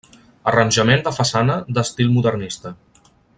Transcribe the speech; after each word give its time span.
Arranjament 0.51 1.03
de 1.07 1.13
façana 1.17 1.59
d'estil 1.77 2.11
modernista. 2.17 2.73